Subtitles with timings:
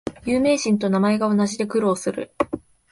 [0.25, 2.33] 有名人と名前が同じで苦労する